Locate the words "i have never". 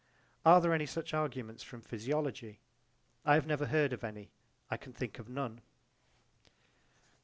3.23-3.67